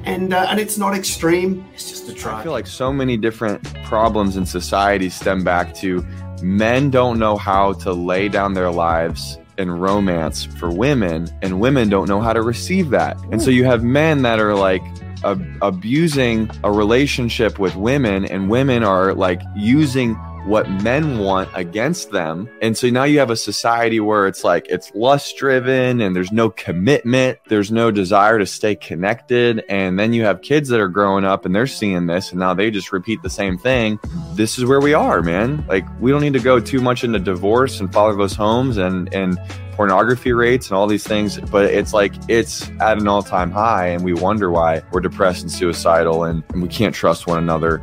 and 0.03 0.33
uh, 0.33 0.47
and 0.49 0.59
it's 0.59 0.77
not 0.77 0.93
extreme. 0.93 1.65
It's 1.73 1.89
just 1.89 2.09
a 2.09 2.13
truck. 2.13 2.41
I 2.41 2.43
feel 2.43 2.51
like 2.51 2.67
so 2.67 2.91
many 2.91 3.15
different 3.15 3.63
problems 3.85 4.35
in 4.35 4.45
society 4.45 5.09
stem 5.09 5.41
back 5.41 5.73
to 5.75 6.05
men 6.43 6.89
don't 6.89 7.17
know 7.17 7.37
how 7.37 7.71
to 7.73 7.93
lay 7.93 8.27
down 8.27 8.53
their 8.53 8.69
lives 8.69 9.37
and 9.57 9.81
romance 9.81 10.43
for 10.43 10.69
women, 10.69 11.29
and 11.41 11.61
women 11.61 11.87
don't 11.87 12.09
know 12.09 12.19
how 12.19 12.33
to 12.33 12.41
receive 12.41 12.89
that. 12.89 13.17
And 13.31 13.41
so 13.41 13.49
you 13.49 13.63
have 13.63 13.81
men 13.81 14.21
that 14.23 14.41
are 14.41 14.55
like 14.55 14.81
ab- 15.23 15.57
abusing 15.61 16.51
a 16.65 16.71
relationship 16.71 17.59
with 17.59 17.77
women, 17.77 18.25
and 18.25 18.49
women 18.49 18.83
are 18.83 19.13
like 19.13 19.41
using 19.55 20.19
what 20.49 20.67
men 20.81 21.19
want 21.19 21.47
against 21.53 22.09
them. 22.09 22.49
And 22.59 22.75
so 22.75 22.89
now 22.89 23.03
you 23.03 23.19
have 23.19 23.29
a 23.29 23.35
society 23.35 23.99
where 23.99 24.25
it's 24.25 24.43
like 24.43 24.65
it's 24.67 24.91
lust 24.95 25.37
driven 25.37 26.01
and 26.01 26.15
there's 26.15 26.31
no 26.31 26.49
commitment, 26.49 27.37
there's 27.49 27.71
no 27.71 27.91
desire 27.91 28.39
to 28.39 28.47
stay 28.47 28.75
connected. 28.75 29.63
And 29.69 29.99
then 29.99 30.11
you 30.11 30.23
have 30.23 30.41
kids 30.41 30.67
that 30.69 30.79
are 30.79 30.87
growing 30.87 31.23
up 31.23 31.45
and 31.45 31.55
they're 31.55 31.67
seeing 31.67 32.07
this 32.07 32.31
and 32.31 32.39
now 32.39 32.55
they 32.55 32.71
just 32.71 32.91
repeat 32.91 33.21
the 33.21 33.29
same 33.29 33.59
thing. 33.59 33.99
This 34.33 34.57
is 34.57 34.65
where 34.65 34.81
we 34.81 34.95
are, 34.95 35.21
man. 35.21 35.63
Like 35.67 35.85
we 36.01 36.09
don't 36.09 36.21
need 36.21 36.33
to 36.33 36.39
go 36.39 36.59
too 36.59 36.81
much 36.81 37.03
into 37.03 37.19
divorce 37.19 37.79
and 37.79 37.93
fatherless 37.93 38.33
homes 38.33 38.77
and 38.77 39.13
and 39.13 39.37
pornography 39.73 40.33
rates 40.33 40.67
and 40.67 40.75
all 40.75 40.87
these 40.87 41.05
things, 41.07 41.39
but 41.39 41.63
it's 41.63 41.93
like 41.93 42.13
it's 42.27 42.69
at 42.81 42.97
an 42.97 43.07
all 43.07 43.23
time 43.23 43.49
high, 43.49 43.87
and 43.87 44.03
we 44.03 44.13
wonder 44.13 44.51
why 44.51 44.81
we're 44.91 44.99
depressed 44.99 45.41
and 45.41 45.49
suicidal 45.49 46.25
and, 46.25 46.43
and 46.49 46.61
we 46.61 46.67
can't 46.67 46.93
trust 46.93 47.27
one 47.27 47.37
another 47.37 47.81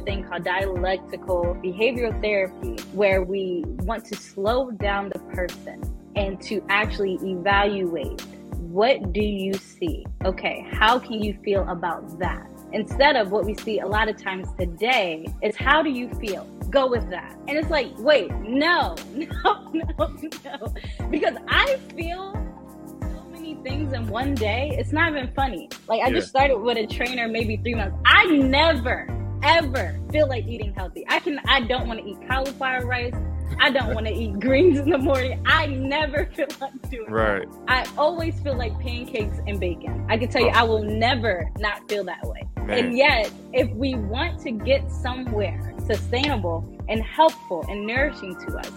thing 0.00 0.24
called 0.24 0.44
dialectical 0.44 1.56
behavioral 1.62 2.20
therapy, 2.20 2.82
where 2.92 3.22
we 3.22 3.64
want 3.66 4.04
to 4.06 4.16
slow 4.16 4.70
down 4.70 5.10
the 5.10 5.18
person 5.34 5.82
and 6.16 6.40
to 6.42 6.64
actually 6.68 7.18
evaluate 7.22 8.22
what 8.76 9.14
do 9.14 9.22
you 9.22 9.54
see? 9.54 10.04
Okay, 10.26 10.66
how 10.70 10.98
can 10.98 11.22
you 11.22 11.38
feel 11.42 11.66
about 11.66 12.18
that? 12.18 12.46
Instead 12.72 13.16
of 13.16 13.30
what 13.30 13.46
we 13.46 13.54
see 13.54 13.78
a 13.78 13.86
lot 13.86 14.06
of 14.06 14.22
times 14.22 14.48
today 14.58 15.26
is 15.42 15.56
how 15.56 15.82
do 15.82 15.88
you 15.88 16.10
feel? 16.20 16.44
Go 16.68 16.86
with 16.86 17.08
that. 17.08 17.38
And 17.48 17.56
it's 17.56 17.70
like, 17.70 17.90
wait, 17.96 18.30
no, 18.34 18.94
no, 19.14 19.70
no, 19.72 20.16
no. 20.44 20.74
Because 21.10 21.36
I 21.48 21.76
feel 21.96 22.34
so 23.00 23.24
many 23.30 23.54
things 23.62 23.94
in 23.94 24.08
one 24.08 24.34
day. 24.34 24.76
It's 24.78 24.92
not 24.92 25.10
even 25.10 25.32
funny. 25.32 25.70
Like 25.88 26.02
I 26.02 26.08
yeah. 26.08 26.14
just 26.14 26.28
started 26.28 26.58
with 26.58 26.76
a 26.76 26.86
trainer 26.86 27.28
maybe 27.28 27.56
three 27.56 27.76
months. 27.76 27.96
I 28.04 28.26
never 28.26 29.06
ever 29.46 29.98
feel 30.10 30.28
like 30.28 30.46
eating 30.46 30.72
healthy. 30.74 31.04
I 31.08 31.20
can 31.20 31.40
I 31.46 31.60
don't 31.60 31.86
want 31.86 32.00
to 32.00 32.06
eat 32.06 32.18
cauliflower 32.28 32.84
rice. 32.84 33.14
I 33.58 33.70
don't 33.70 33.94
want 33.94 34.06
to 34.06 34.12
eat 34.12 34.38
greens 34.40 34.78
in 34.78 34.90
the 34.90 34.98
morning. 34.98 35.42
I 35.46 35.66
never 35.66 36.26
feel 36.34 36.48
like 36.60 36.90
doing 36.90 37.10
right. 37.10 37.48
I 37.68 37.86
always 37.96 38.38
feel 38.40 38.56
like 38.56 38.78
pancakes 38.80 39.38
and 39.46 39.58
bacon. 39.60 40.04
I 40.08 40.18
can 40.18 40.28
tell 40.28 40.42
you, 40.42 40.48
I 40.48 40.64
will 40.64 40.82
never 40.82 41.50
not 41.58 41.88
feel 41.88 42.04
that 42.04 42.22
way. 42.24 42.42
Man. 42.56 42.70
And 42.78 42.96
yet, 42.96 43.30
if 43.52 43.70
we 43.70 43.94
want 43.94 44.40
to 44.40 44.50
get 44.50 44.90
somewhere 44.90 45.74
sustainable 45.86 46.68
and 46.88 47.02
helpful 47.02 47.64
and 47.68 47.86
nourishing 47.86 48.36
to 48.46 48.58
us, 48.58 48.72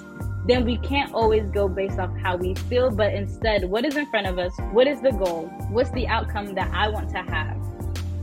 then 0.46 0.66
we 0.66 0.78
can't 0.78 1.14
always 1.14 1.50
go 1.52 1.68
based 1.68 2.00
off 2.00 2.16
how 2.18 2.36
we 2.36 2.56
feel, 2.56 2.90
but 2.90 3.14
instead, 3.14 3.66
what 3.66 3.86
is 3.86 3.96
in 3.96 4.06
front 4.08 4.28
of 4.28 4.40
us? 4.40 4.52
What 4.72 4.88
is 4.88 5.02
the 5.02 5.12
goal? 5.12 5.46
What's 5.70 5.92
the 5.92 6.08
outcome 6.08 6.56
that 6.56 6.72
I 6.74 6.88
want 6.88 7.10
to 7.10 7.18
have? 7.18 7.58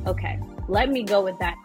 Okay, 0.07 0.41
let 0.69 0.89
me 0.89 1.05
go 1.05 1.23
with 1.23 1.39
that 1.39 1.57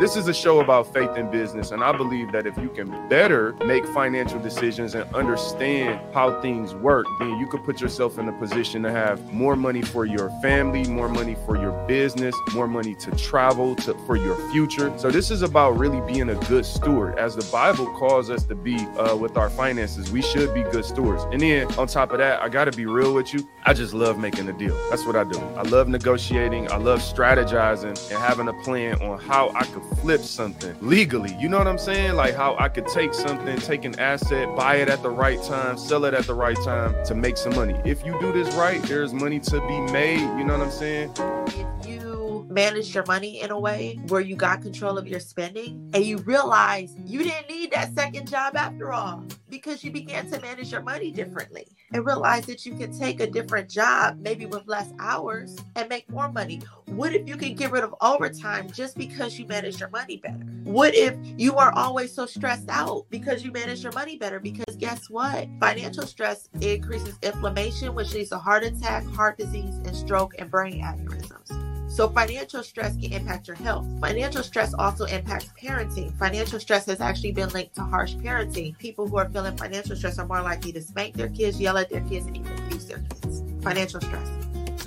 this 0.00 0.16
is 0.16 0.26
a 0.26 0.34
show 0.34 0.58
about 0.58 0.92
faith 0.92 1.16
in 1.16 1.30
business, 1.30 1.70
and 1.70 1.82
I 1.84 1.96
believe 1.96 2.32
that 2.32 2.46
if 2.46 2.58
you 2.58 2.68
can 2.68 3.08
better 3.08 3.52
make 3.64 3.86
financial 3.86 4.40
decisions 4.40 4.94
and 4.96 5.12
understand 5.14 6.00
how 6.12 6.40
things 6.40 6.74
work, 6.74 7.06
then 7.20 7.38
you 7.38 7.46
could 7.46 7.62
put 7.64 7.80
yourself 7.80 8.18
in 8.18 8.28
a 8.28 8.32
position 8.32 8.82
to 8.82 8.90
have 8.90 9.32
more 9.32 9.54
money 9.54 9.82
for 9.82 10.04
your 10.04 10.30
family, 10.42 10.84
more 10.88 11.08
money 11.08 11.36
for 11.46 11.56
your 11.56 11.72
business, 11.86 12.34
more 12.54 12.66
money 12.66 12.96
to 12.96 13.12
travel 13.12 13.76
to 13.76 13.94
for 14.06 14.16
your 14.16 14.34
future. 14.50 14.92
So 14.98 15.10
this 15.12 15.30
is 15.30 15.42
about 15.42 15.78
really 15.78 16.00
being 16.12 16.28
a 16.28 16.34
good 16.46 16.66
steward, 16.66 17.16
as 17.16 17.36
the 17.36 17.48
Bible 17.52 17.86
calls 17.94 18.30
us 18.30 18.42
to 18.44 18.56
be 18.56 18.76
uh, 18.96 19.14
with 19.14 19.36
our 19.36 19.48
finances. 19.48 20.10
We 20.10 20.22
should 20.22 20.52
be 20.52 20.64
good 20.64 20.84
stewards. 20.84 21.22
And 21.30 21.40
then 21.40 21.72
on 21.74 21.86
top 21.86 22.10
of 22.10 22.18
that, 22.18 22.42
I 22.42 22.48
got 22.48 22.64
to 22.64 22.72
be 22.72 22.86
real 22.86 23.14
with 23.14 23.32
you. 23.32 23.48
I 23.64 23.72
just 23.72 23.94
love 23.94 24.18
making 24.18 24.48
a 24.48 24.52
deal. 24.52 24.76
That's 24.90 25.06
what 25.06 25.14
I 25.14 25.22
do. 25.22 25.38
I 25.38 25.62
love 25.62 25.88
negotiating. 25.88 26.70
I 26.72 26.78
love 26.78 26.98
strategizing 26.98 28.10
and 28.10 28.18
having 28.18 28.48
a 28.48 28.54
plan 28.64 29.00
on 29.00 29.20
how 29.20 29.50
I 29.54 29.64
could 29.66 29.83
flip 30.00 30.20
something 30.20 30.76
legally. 30.80 31.34
You 31.38 31.48
know 31.48 31.58
what 31.58 31.66
I'm 31.66 31.78
saying? 31.78 32.14
Like 32.14 32.34
how 32.34 32.56
I 32.58 32.68
could 32.68 32.86
take 32.86 33.14
something, 33.14 33.56
take 33.58 33.84
an 33.84 33.98
asset, 33.98 34.54
buy 34.56 34.76
it 34.76 34.88
at 34.88 35.02
the 35.02 35.10
right 35.10 35.42
time, 35.42 35.78
sell 35.78 36.04
it 36.04 36.14
at 36.14 36.26
the 36.26 36.34
right 36.34 36.56
time 36.64 36.94
to 37.06 37.14
make 37.14 37.36
some 37.36 37.54
money. 37.54 37.80
If 37.84 38.04
you 38.04 38.18
do 38.20 38.32
this 38.32 38.54
right, 38.54 38.82
there's 38.82 39.12
money 39.12 39.40
to 39.40 39.60
be 39.66 39.80
made. 39.92 40.20
You 40.20 40.44
know 40.44 40.58
what 40.58 40.66
I'm 40.66 40.70
saying? 40.70 41.12
If 41.46 41.86
you 41.86 42.46
managed 42.50 42.94
your 42.94 43.04
money 43.06 43.40
in 43.40 43.50
a 43.50 43.58
way 43.58 43.98
where 44.08 44.20
you 44.20 44.36
got 44.36 44.62
control 44.62 44.96
of 44.96 45.08
your 45.08 45.20
spending 45.20 45.90
and 45.92 46.04
you 46.04 46.18
realize 46.18 46.94
you 47.04 47.22
didn't 47.24 47.48
need 47.48 47.72
that 47.72 47.94
second 47.94 48.28
job 48.28 48.56
after 48.56 48.92
all 48.92 49.24
because 49.54 49.84
you 49.84 49.92
began 49.92 50.28
to 50.28 50.40
manage 50.40 50.72
your 50.72 50.82
money 50.82 51.12
differently 51.12 51.64
and 51.92 52.04
realize 52.04 52.44
that 52.44 52.66
you 52.66 52.74
can 52.74 52.92
take 52.98 53.20
a 53.20 53.26
different 53.26 53.70
job, 53.70 54.18
maybe 54.18 54.46
with 54.46 54.66
less 54.66 54.92
hours, 54.98 55.56
and 55.76 55.88
make 55.88 56.10
more 56.10 56.30
money? 56.32 56.60
What 56.86 57.14
if 57.14 57.28
you 57.28 57.36
can 57.36 57.54
get 57.54 57.70
rid 57.70 57.84
of 57.84 57.94
overtime 58.00 58.68
just 58.72 58.98
because 58.98 59.38
you 59.38 59.46
manage 59.46 59.78
your 59.78 59.90
money 59.90 60.16
better? 60.16 60.44
What 60.64 60.96
if 60.96 61.16
you 61.38 61.56
are 61.56 61.72
always 61.72 62.12
so 62.12 62.26
stressed 62.26 62.68
out 62.68 63.06
because 63.10 63.44
you 63.44 63.52
manage 63.52 63.84
your 63.84 63.92
money 63.92 64.16
better? 64.16 64.40
Because 64.40 64.74
guess 64.76 65.08
what? 65.08 65.48
Financial 65.60 66.04
stress 66.04 66.48
increases 66.60 67.16
inflammation, 67.22 67.94
which 67.94 68.12
leads 68.12 68.30
to 68.30 68.38
heart 68.38 68.64
attack, 68.64 69.06
heart 69.06 69.38
disease, 69.38 69.76
and 69.86 69.94
stroke 69.94 70.34
and 70.36 70.50
brain 70.50 70.82
aneurysms. 70.82 71.63
So, 71.94 72.08
financial 72.08 72.64
stress 72.64 72.96
can 72.96 73.12
impact 73.12 73.46
your 73.46 73.56
health. 73.56 73.86
Financial 74.00 74.42
stress 74.42 74.74
also 74.74 75.04
impacts 75.04 75.50
parenting. 75.56 76.12
Financial 76.18 76.58
stress 76.58 76.86
has 76.86 77.00
actually 77.00 77.30
been 77.30 77.48
linked 77.50 77.76
to 77.76 77.82
harsh 77.82 78.14
parenting. 78.14 78.76
People 78.78 79.06
who 79.06 79.16
are 79.16 79.28
feeling 79.28 79.56
financial 79.56 79.94
stress 79.94 80.18
are 80.18 80.26
more 80.26 80.42
likely 80.42 80.72
to 80.72 80.82
spank 80.82 81.14
their 81.14 81.28
kids, 81.28 81.60
yell 81.60 81.78
at 81.78 81.90
their 81.90 82.00
kids, 82.00 82.26
and 82.26 82.36
even 82.36 82.52
abuse 82.58 82.86
their 82.86 82.98
kids. 82.98 83.44
Financial 83.62 84.00
stress. 84.00 84.28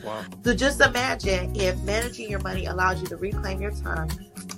Wow. 0.03 0.25
So, 0.43 0.53
just 0.53 0.81
imagine 0.81 1.55
if 1.55 1.81
managing 1.83 2.29
your 2.29 2.41
money 2.41 2.65
allows 2.65 2.99
you 2.99 3.07
to 3.07 3.15
reclaim 3.15 3.61
your 3.61 3.71
time, 3.71 4.09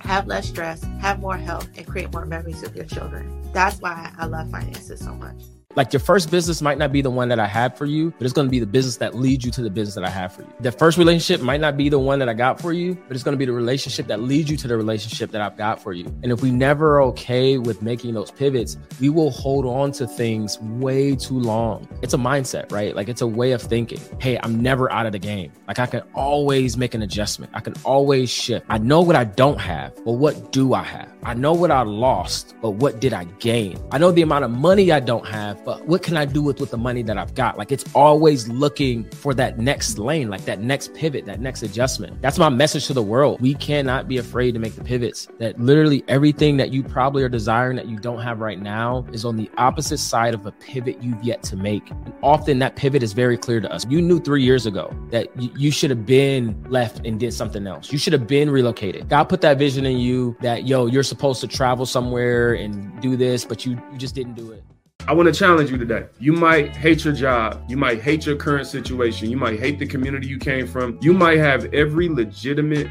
have 0.01 0.25
less 0.25 0.49
stress, 0.49 0.83
have 1.01 1.19
more 1.19 1.37
health, 1.37 1.69
and 1.77 1.85
create 1.85 2.11
more 2.11 2.25
memories 2.25 2.63
with 2.63 2.75
your 2.75 2.85
children. 2.85 3.47
That's 3.53 3.79
why 3.79 4.11
I 4.17 4.25
love 4.25 4.49
finances 4.49 4.99
so 5.01 5.13
much. 5.13 5.43
Like 5.75 5.93
your 5.93 5.99
first 5.99 6.31
business 6.31 6.63
might 6.63 6.79
not 6.79 6.91
be 6.91 7.03
the 7.03 7.11
one 7.11 7.29
that 7.29 7.39
I 7.39 7.45
had 7.45 7.77
for 7.77 7.85
you, 7.85 8.09
but 8.17 8.25
it's 8.25 8.33
going 8.33 8.47
to 8.47 8.49
be 8.49 8.57
the 8.57 8.65
business 8.65 8.97
that 8.97 9.13
leads 9.13 9.45
you 9.45 9.51
to 9.51 9.61
the 9.61 9.69
business 9.69 9.93
that 9.93 10.03
I 10.03 10.09
have 10.09 10.33
for 10.33 10.41
you. 10.41 10.47
The 10.61 10.71
first 10.71 10.97
relationship 10.97 11.45
might 11.45 11.61
not 11.61 11.77
be 11.77 11.89
the 11.89 11.99
one 11.99 12.17
that 12.17 12.27
I 12.27 12.33
got 12.33 12.59
for 12.59 12.73
you, 12.73 12.95
but 13.07 13.13
it's 13.13 13.23
going 13.23 13.33
to 13.33 13.37
be 13.37 13.45
the 13.45 13.53
relationship 13.53 14.07
that 14.07 14.19
leads 14.19 14.49
you 14.49 14.57
to 14.57 14.67
the 14.67 14.75
relationship 14.75 15.29
that 15.29 15.41
I've 15.41 15.55
got 15.57 15.79
for 15.79 15.93
you. 15.93 16.05
And 16.23 16.31
if 16.31 16.41
we 16.41 16.49
never 16.49 16.95
are 16.95 17.03
okay 17.03 17.59
with 17.59 17.83
making 17.83 18.15
those 18.15 18.31
pivots, 18.31 18.77
we 18.99 19.09
will 19.09 19.29
hold 19.29 19.67
on 19.67 19.91
to 19.91 20.07
things 20.07 20.57
way 20.59 21.15
too 21.15 21.39
long. 21.39 21.87
It's 22.01 22.15
a 22.15 22.17
mindset, 22.17 22.71
right? 22.71 22.95
Like 22.95 23.07
it's 23.07 23.21
a 23.21 23.27
way 23.27 23.51
of 23.51 23.61
thinking. 23.61 24.01
Hey, 24.19 24.39
I'm 24.41 24.63
never 24.63 24.91
out 24.91 25.05
of 25.05 25.11
the 25.11 25.19
game. 25.19 25.51
Like 25.67 25.77
I 25.77 25.85
can 25.85 26.01
always 26.15 26.77
make 26.77 26.95
an 26.95 27.03
adjustment. 27.03 27.51
I 27.53 27.59
can 27.59 27.75
always 27.85 28.31
shift. 28.31 28.65
I 28.69 28.79
know 28.79 29.01
what 29.01 29.15
I 29.15 29.23
don't 29.23 29.59
have, 29.59 29.93
but 30.03 30.13
what 30.13 30.51
do 30.51 30.73
I 30.73 30.81
have? 30.81 31.13
I 31.21 31.35
know 31.35 31.53
what 31.53 31.69
I 31.69 31.83
lost, 31.83 32.55
but 32.59 32.71
what 32.71 32.99
did 32.99 33.13
I 33.13 33.25
gain? 33.25 33.77
I 33.91 33.99
know 33.99 34.11
the 34.11 34.23
amount 34.23 34.45
of 34.45 34.51
money 34.51 34.91
I 34.91 34.99
don't 34.99 35.27
have, 35.27 35.58
but 35.65 35.85
what 35.85 36.03
can 36.03 36.17
I 36.17 36.25
do 36.25 36.41
with, 36.41 36.59
with 36.59 36.71
the 36.71 36.77
money 36.77 37.03
that 37.03 37.17
I've 37.17 37.33
got? 37.35 37.57
Like 37.57 37.71
it's 37.71 37.85
always 37.93 38.47
looking 38.47 39.09
for 39.11 39.33
that 39.35 39.57
next 39.57 39.99
lane, 39.99 40.29
like 40.29 40.45
that 40.45 40.59
next 40.61 40.93
pivot, 40.93 41.25
that 41.25 41.39
next 41.39 41.63
adjustment. 41.63 42.21
That's 42.21 42.37
my 42.37 42.49
message 42.49 42.87
to 42.87 42.93
the 42.93 43.03
world. 43.03 43.41
We 43.41 43.53
cannot 43.55 44.07
be 44.07 44.17
afraid 44.17 44.53
to 44.53 44.59
make 44.59 44.75
the 44.75 44.83
pivots. 44.83 45.27
That 45.39 45.59
literally 45.59 46.03
everything 46.07 46.57
that 46.57 46.71
you 46.71 46.83
probably 46.83 47.23
are 47.23 47.29
desiring 47.29 47.75
that 47.77 47.87
you 47.87 47.97
don't 47.97 48.21
have 48.21 48.39
right 48.39 48.59
now 48.61 49.05
is 49.11 49.25
on 49.25 49.37
the 49.37 49.49
opposite 49.57 49.99
side 49.99 50.33
of 50.33 50.45
a 50.45 50.51
pivot 50.51 51.01
you've 51.01 51.23
yet 51.23 51.43
to 51.43 51.55
make. 51.55 51.89
And 51.91 52.13
often 52.23 52.59
that 52.59 52.75
pivot 52.75 53.03
is 53.03 53.13
very 53.13 53.37
clear 53.37 53.59
to 53.59 53.71
us. 53.71 53.85
You 53.89 54.01
knew 54.01 54.19
three 54.19 54.43
years 54.43 54.65
ago 54.65 54.93
that 55.11 55.29
you, 55.41 55.49
you 55.55 55.71
should 55.71 55.89
have 55.89 56.05
been 56.05 56.63
left 56.69 57.05
and 57.05 57.19
did 57.19 57.33
something 57.33 57.67
else. 57.67 57.91
You 57.91 57.97
should 57.97 58.13
have 58.13 58.27
been 58.27 58.49
relocated. 58.49 59.09
God 59.09 59.25
put 59.25 59.41
that 59.41 59.57
vision 59.57 59.85
in 59.85 59.97
you 59.97 60.37
that, 60.41 60.67
yo, 60.67 60.85
you're 60.85 61.03
supposed 61.03 61.41
to 61.41 61.47
travel 61.47 61.85
somewhere 61.85 62.53
and 62.53 62.99
do 63.01 63.15
this, 63.15 63.45
but 63.45 63.65
you, 63.65 63.71
you 63.91 63.97
just 63.97 64.15
didn't 64.15 64.33
do 64.33 64.51
it. 64.51 64.63
I 65.09 65.13
want 65.13 65.25
to 65.25 65.33
challenge 65.33 65.71
you 65.71 65.77
today. 65.79 66.05
You 66.19 66.33
might 66.33 66.77
hate 66.77 67.03
your 67.03 67.15
job. 67.15 67.63
You 67.67 67.77
might 67.77 67.99
hate 67.99 68.27
your 68.27 68.35
current 68.35 68.67
situation. 68.67 69.31
You 69.31 69.37
might 69.37 69.59
hate 69.59 69.79
the 69.79 69.87
community 69.87 70.27
you 70.27 70.37
came 70.37 70.67
from. 70.67 70.99
You 71.01 71.13
might 71.13 71.39
have 71.39 71.73
every 71.73 72.07
legitimate 72.09 72.89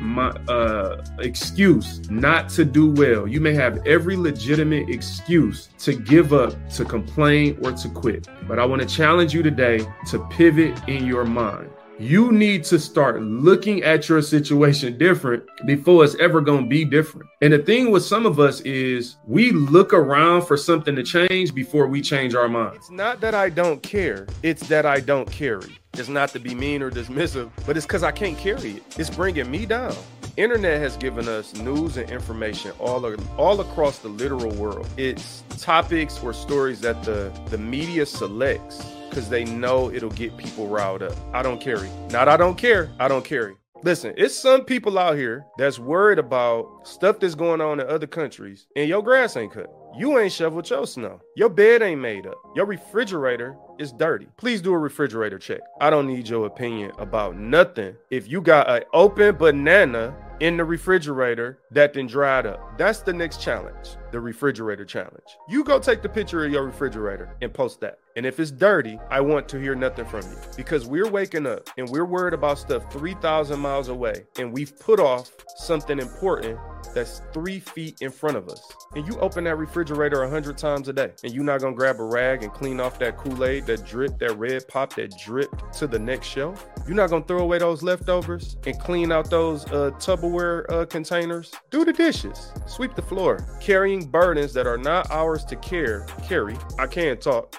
uh, 0.48 0.96
excuse 1.20 2.10
not 2.10 2.48
to 2.48 2.64
do 2.64 2.90
well. 2.90 3.28
You 3.28 3.40
may 3.40 3.54
have 3.54 3.86
every 3.86 4.16
legitimate 4.16 4.88
excuse 4.88 5.68
to 5.78 5.94
give 5.94 6.32
up, 6.32 6.54
to 6.70 6.84
complain, 6.84 7.56
or 7.62 7.70
to 7.70 7.88
quit. 7.88 8.26
But 8.48 8.58
I 8.58 8.64
want 8.64 8.82
to 8.82 8.88
challenge 8.88 9.32
you 9.32 9.44
today 9.44 9.86
to 10.08 10.18
pivot 10.30 10.88
in 10.88 11.06
your 11.06 11.24
mind 11.24 11.70
you 11.98 12.30
need 12.30 12.62
to 12.64 12.78
start 12.78 13.22
looking 13.22 13.82
at 13.82 14.08
your 14.08 14.22
situation 14.22 14.96
different 14.96 15.44
before 15.66 16.04
it's 16.04 16.14
ever 16.16 16.40
going 16.40 16.64
to 16.64 16.68
be 16.68 16.84
different. 16.84 17.28
And 17.42 17.52
the 17.52 17.58
thing 17.58 17.90
with 17.90 18.04
some 18.04 18.24
of 18.24 18.38
us 18.38 18.60
is 18.60 19.16
we 19.26 19.50
look 19.50 19.92
around 19.92 20.42
for 20.42 20.56
something 20.56 20.94
to 20.94 21.02
change 21.02 21.54
before 21.54 21.88
we 21.88 22.00
change 22.00 22.34
our 22.34 22.48
mind. 22.48 22.76
It's 22.76 22.90
not 22.90 23.20
that 23.20 23.34
I 23.34 23.50
don't 23.50 23.82
care, 23.82 24.26
it's 24.42 24.68
that 24.68 24.86
I 24.86 25.00
don't 25.00 25.30
carry. 25.30 25.76
It's 25.94 26.08
not 26.08 26.28
to 26.30 26.38
be 26.38 26.54
mean 26.54 26.82
or 26.82 26.90
dismissive, 26.90 27.50
but 27.66 27.76
it's 27.76 27.86
because 27.86 28.04
I 28.04 28.12
can't 28.12 28.38
carry 28.38 28.72
it. 28.72 28.98
It's 28.98 29.10
bringing 29.10 29.50
me 29.50 29.66
down. 29.66 29.96
Internet 30.36 30.80
has 30.80 30.96
given 30.96 31.26
us 31.26 31.52
news 31.56 31.96
and 31.96 32.08
information 32.08 32.70
all, 32.78 33.04
all 33.36 33.60
across 33.60 33.98
the 33.98 34.08
literal 34.08 34.52
world. 34.54 34.86
It's 34.96 35.42
topics 35.58 36.22
or 36.22 36.32
stories 36.32 36.80
that 36.82 37.02
the, 37.02 37.32
the 37.50 37.58
media 37.58 38.06
selects 38.06 38.84
because 39.08 39.28
they 39.28 39.44
know 39.44 39.90
it'll 39.90 40.10
get 40.10 40.36
people 40.36 40.66
riled 40.68 41.02
up. 41.02 41.16
I 41.32 41.42
don't 41.42 41.60
carry. 41.60 41.88
Not 42.10 42.28
I 42.28 42.36
don't 42.36 42.56
care. 42.56 42.90
I 42.98 43.08
don't 43.08 43.24
carry. 43.24 43.56
Listen, 43.84 44.12
it's 44.16 44.34
some 44.34 44.64
people 44.64 44.98
out 44.98 45.16
here 45.16 45.46
that's 45.56 45.78
worried 45.78 46.18
about 46.18 46.80
stuff 46.82 47.20
that's 47.20 47.36
going 47.36 47.60
on 47.60 47.78
in 47.78 47.86
other 47.86 48.08
countries, 48.08 48.66
and 48.74 48.88
your 48.88 49.02
grass 49.02 49.36
ain't 49.36 49.52
cut. 49.52 49.72
You 49.98 50.16
ain't 50.20 50.32
shoveled 50.32 50.70
your 50.70 50.86
snow. 50.86 51.20
Your 51.34 51.48
bed 51.48 51.82
ain't 51.82 52.00
made 52.00 52.24
up. 52.24 52.38
Your 52.54 52.66
refrigerator 52.66 53.56
is 53.80 53.90
dirty. 53.90 54.28
Please 54.36 54.62
do 54.62 54.72
a 54.72 54.78
refrigerator 54.78 55.40
check. 55.40 55.58
I 55.80 55.90
don't 55.90 56.06
need 56.06 56.28
your 56.28 56.46
opinion 56.46 56.92
about 56.98 57.36
nothing. 57.36 57.96
If 58.08 58.28
you 58.28 58.40
got 58.40 58.70
an 58.70 58.84
open 58.92 59.34
banana 59.34 60.14
in 60.40 60.56
the 60.56 60.64
refrigerator 60.64 61.58
that 61.72 61.92
then 61.92 62.06
dried 62.06 62.46
up. 62.46 62.78
That's 62.78 63.00
the 63.00 63.12
next 63.12 63.40
challenge, 63.40 63.96
the 64.12 64.20
refrigerator 64.20 64.84
challenge. 64.84 65.36
You 65.48 65.64
go 65.64 65.78
take 65.78 66.02
the 66.02 66.08
picture 66.08 66.44
of 66.44 66.52
your 66.52 66.64
refrigerator 66.64 67.34
and 67.42 67.52
post 67.52 67.80
that. 67.80 67.98
And 68.16 68.24
if 68.24 68.38
it's 68.38 68.50
dirty, 68.50 68.98
I 69.10 69.20
want 69.20 69.48
to 69.48 69.60
hear 69.60 69.74
nothing 69.74 70.04
from 70.04 70.22
you 70.22 70.36
because 70.56 70.86
we're 70.86 71.08
waking 71.08 71.46
up 71.46 71.68
and 71.76 71.88
we're 71.88 72.04
worried 72.04 72.34
about 72.34 72.58
stuff 72.58 72.90
3,000 72.92 73.58
miles 73.58 73.88
away 73.88 74.26
and 74.38 74.52
we've 74.52 74.78
put 74.78 75.00
off 75.00 75.30
something 75.56 75.98
important 75.98 76.58
that's 76.94 77.22
three 77.32 77.60
feet 77.60 78.00
in 78.00 78.10
front 78.10 78.36
of 78.36 78.48
us. 78.48 78.62
And 78.94 79.06
you 79.06 79.18
open 79.20 79.44
that 79.44 79.56
refrigerator 79.56 79.87
a 79.94 80.28
hundred 80.28 80.58
times 80.58 80.88
a 80.88 80.92
day, 80.92 81.12
and 81.22 81.32
you're 81.32 81.44
not 81.44 81.60
gonna 81.60 81.74
grab 81.74 82.00
a 82.00 82.04
rag 82.04 82.42
and 82.42 82.52
clean 82.52 82.80
off 82.80 82.98
that 82.98 83.16
Kool-Aid, 83.16 83.66
that 83.66 83.84
drip, 83.84 84.18
that 84.18 84.36
red 84.38 84.66
pop, 84.68 84.94
that 84.96 85.16
drip 85.18 85.50
to 85.72 85.86
the 85.86 85.98
next 85.98 86.26
shelf. 86.26 86.68
You're 86.86 86.96
not 86.96 87.10
gonna 87.10 87.24
throw 87.24 87.40
away 87.40 87.58
those 87.58 87.82
leftovers 87.82 88.56
and 88.66 88.78
clean 88.78 89.12
out 89.12 89.30
those 89.30 89.64
uh, 89.66 89.90
Tupperware 89.98 90.70
uh, 90.70 90.86
containers. 90.86 91.52
Do 91.70 91.84
the 91.84 91.92
dishes, 91.92 92.52
sweep 92.66 92.94
the 92.94 93.02
floor, 93.02 93.58
carrying 93.60 94.06
burdens 94.06 94.52
that 94.54 94.66
are 94.66 94.78
not 94.78 95.10
ours 95.10 95.44
to 95.46 95.56
care. 95.56 96.06
Carry. 96.26 96.56
I 96.78 96.86
can't 96.86 97.20
talk 97.20 97.56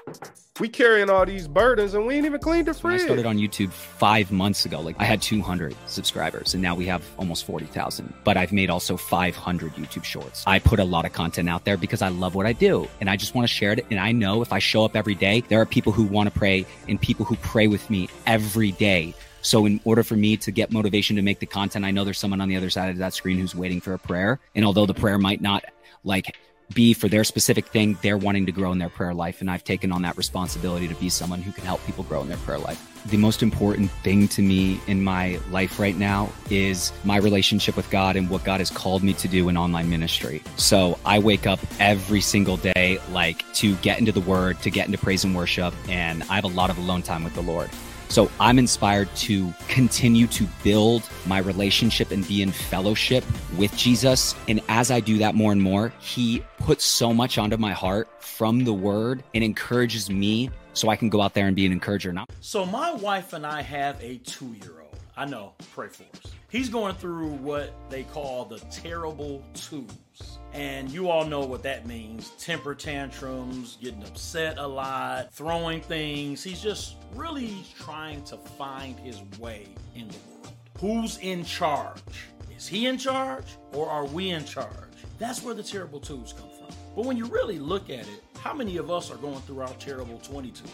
we 0.60 0.68
carrying 0.68 1.10
all 1.10 1.26
these 1.26 1.48
burdens 1.48 1.94
and 1.94 2.06
we 2.06 2.16
ain't 2.16 2.26
even 2.26 2.40
cleaned 2.40 2.68
the 2.68 2.74
fridge. 2.74 2.84
When 2.84 3.02
I 3.02 3.06
started 3.06 3.26
on 3.26 3.38
YouTube 3.38 3.72
five 3.72 4.32
months 4.32 4.66
ago. 4.66 4.82
Like 4.82 4.96
I 5.00 5.06
had 5.06 5.22
200 5.22 5.76
subscribers 5.86 6.54
and 6.54 6.62
now 6.62 6.76
we 6.76 6.86
have 6.86 7.04
almost 7.18 7.46
40,000. 7.46 8.14
But 8.24 8.38
I've 8.38 8.52
made 8.52 8.70
also 8.70 8.98
500 8.98 9.74
YouTube 9.74 10.04
shorts. 10.04 10.44
I 10.46 10.60
put 10.60 10.80
a 10.80 10.84
lot 10.84 11.06
of 11.06 11.14
content 11.14 11.50
out 11.50 11.66
there 11.66 11.78
because 11.78 12.02
I 12.02 12.10
love 12.10 12.36
what 12.36 12.46
I 12.46 12.54
do 12.54 12.88
and 13.00 13.10
I 13.10 13.16
just 13.16 13.36
want 13.36 13.48
to 13.48 13.54
share 13.54 13.72
it. 13.72 13.86
And 13.90 14.00
I 14.00 14.12
know 14.12 14.42
if 14.42 14.52
I 14.52 14.60
show 14.60 14.86
up 14.86 14.96
every 14.96 15.16
day, 15.16 15.44
there 15.48 15.62
are 15.62 15.66
people 15.66 15.92
who 15.92 16.04
want 16.04 16.32
to 16.32 16.38
pray 16.38 16.66
and 16.88 17.00
people 17.00 17.26
who 17.26 17.36
pray 17.38 17.68
with 17.68 17.90
me 17.90 18.10
every 18.26 18.72
day. 18.72 19.14
So 19.42 19.66
in 19.66 19.80
order 19.86 20.04
for 20.04 20.16
me 20.16 20.36
to 20.38 20.52
get 20.52 20.72
motivation 20.72 21.16
to 21.16 21.22
make 21.22 21.40
the 21.40 21.46
content, 21.46 21.86
I 21.86 21.92
know 21.92 22.04
there's 22.04 22.18
someone 22.18 22.42
on 22.42 22.50
the 22.50 22.58
other 22.58 22.70
side 22.70 22.90
of 22.90 22.98
that 22.98 23.14
screen 23.14 23.38
who's 23.38 23.56
waiting 23.56 23.80
for 23.80 23.94
a 23.94 24.00
prayer. 24.00 24.40
And 24.56 24.66
although 24.66 24.86
the 24.86 24.94
prayer 24.94 25.18
might 25.18 25.42
not 25.42 25.64
like 26.04 26.36
be 26.74 26.94
for 26.94 27.08
their 27.08 27.24
specific 27.24 27.68
thing 27.68 27.98
they're 28.02 28.18
wanting 28.18 28.46
to 28.46 28.52
grow 28.52 28.72
in 28.72 28.78
their 28.78 28.90
prayer 28.90 29.14
life 29.14 29.42
and 29.42 29.50
i've 29.50 29.64
taken 29.64 29.92
on 29.92 30.02
that 30.02 30.16
responsibility 30.18 30.88
to 30.88 30.96
be 30.96 31.10
someone 31.10 31.42
who 31.42 31.52
can 31.52 31.66
help 31.66 31.84
people 31.86 32.04
grow 32.04 32.22
in 32.22 32.28
their 32.28 32.38
prayer 32.38 32.60
life. 32.60 32.86
The 33.06 33.18
most 33.18 33.42
important 33.42 33.90
thing 34.04 34.28
to 34.30 34.42
me 34.42 34.80
in 34.88 35.04
my 35.04 35.40
life 35.52 35.80
right 35.80 35.96
now 35.96 36.30
is 36.50 36.92
my 37.04 37.18
relationship 37.18 37.78
with 37.78 37.90
god 37.90 38.16
and 38.16 38.30
what 38.30 38.44
god 38.44 38.60
has 38.60 38.70
called 38.70 39.04
me 39.04 39.14
to 39.14 39.28
do 39.28 39.50
in 39.50 39.58
online 39.58 39.90
ministry. 39.90 40.44
So 40.58 40.98
i 41.06 41.18
wake 41.20 41.48
up 41.48 41.60
every 41.80 42.22
single 42.22 42.58
day 42.58 43.00
like 43.12 43.52
to 43.54 43.76
get 43.78 44.00
into 44.00 44.12
the 44.12 44.22
word 44.22 44.60
to 44.62 44.70
get 44.70 44.86
into 44.86 44.98
praise 44.98 45.24
and 45.24 45.36
worship 45.36 45.74
and 45.88 46.24
i 46.24 46.36
have 46.36 46.44
a 46.44 46.48
lot 46.48 46.70
of 46.70 46.78
alone 46.78 47.02
time 47.02 47.24
with 47.24 47.34
the 47.34 47.42
lord 47.42 47.70
so 48.10 48.30
I'm 48.40 48.60
inspired 48.60 49.14
to 49.18 49.54
continue 49.68 50.28
to 50.28 50.48
build 50.64 51.08
my 51.26 51.38
relationship 51.38 52.12
and 52.12 52.28
be 52.28 52.42
in 52.42 52.52
fellowship 52.52 53.24
with 53.58 53.76
Jesus. 53.78 54.36
And 54.48 54.62
as 54.68 54.92
I 54.92 55.00
do 55.00 55.20
that 55.20 55.36
more 55.36 55.52
and 55.52 55.62
more, 55.62 55.94
he 56.00 56.44
puts 56.58 56.84
so 56.84 57.14
much 57.14 57.38
onto 57.38 57.58
my 57.58 57.72
heart 57.72 58.10
from 58.22 58.64
the 58.64 58.74
word 58.74 59.24
and 59.34 59.44
encourages 59.44 60.10
me 60.10 60.50
so 60.74 60.90
I 60.90 60.96
can 60.96 61.10
go 61.10 61.22
out 61.22 61.36
there 61.36 61.46
and 61.46 61.56
be 61.56 61.66
an 61.66 61.72
encourager. 61.72 62.12
Now. 62.12 62.26
So 62.42 62.66
my 62.66 62.94
wife 62.94 63.34
and 63.34 63.46
I 63.46 63.62
have 63.62 64.02
a 64.02 64.18
two 64.18 64.56
year 64.62 64.82
old. 64.82 64.98
I 65.16 65.26
know, 65.26 65.54
pray 65.74 65.90
for 65.90 66.04
us. 66.04 66.34
He's 66.50 66.70
going 66.70 66.96
through 66.96 67.30
what 67.30 67.74
they 67.90 68.04
call 68.04 68.46
the 68.46 68.60
terrible 68.72 69.44
twos. 69.54 70.29
And 70.54 70.90
you 70.90 71.10
all 71.10 71.26
know 71.26 71.42
what 71.42 71.64
that 71.64 71.86
means 71.86 72.32
temper 72.32 72.74
tantrums, 72.74 73.78
getting 73.82 74.04
upset 74.04 74.58
a 74.58 74.68
lot, 74.68 75.32
throwing 75.32 75.82
things. 75.82 76.44
He's 76.44 76.62
just 76.62 76.96
really 77.14 77.64
trying 77.78 78.24
to 78.24 78.38
find 78.38 79.00
his 79.00 79.22
way 79.40 79.68
in 79.96 80.08
the 80.08 80.18
world. 80.30 80.56
Who's 80.80 81.18
in 81.20 81.44
charge? 81.44 82.28
Is 82.56 82.68
he 82.68 82.88
in 82.88 82.98
charge 82.98 83.46
or 83.74 83.90
are 83.90 84.06
we 84.06 84.32
in 84.32 84.44
charge? 84.44 84.74
That's 85.20 85.44
where 85.44 85.54
the 85.54 85.64
terrible 85.64 86.00
twos 86.00 86.34
come 86.34 86.50
from. 86.50 86.76
But 86.96 87.06
when 87.06 87.16
you 87.16 87.26
really 87.26 87.60
look 87.60 87.90
at 87.90 88.08
it, 88.08 88.24
how 88.40 88.54
many 88.54 88.78
of 88.78 88.90
us 88.90 89.12
are 89.12 89.18
going 89.18 89.40
through 89.42 89.62
our 89.62 89.74
terrible 89.74 90.20
22s, 90.20 90.72